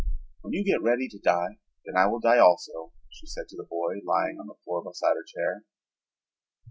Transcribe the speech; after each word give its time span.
"When 0.41 0.53
you 0.53 0.63
get 0.65 0.81
ready 0.81 1.07
to 1.09 1.19
die 1.19 1.59
then 1.85 1.95
I 1.95 2.07
will 2.07 2.19
die 2.19 2.39
also," 2.39 2.91
she 3.07 3.27
said 3.27 3.47
to 3.49 3.55
the 3.55 3.67
boy 3.69 3.97
lying 4.03 4.39
on 4.39 4.47
the 4.47 4.55
floor 4.65 4.83
beside 4.83 5.13
her 5.13 5.23
chair. 5.23 5.63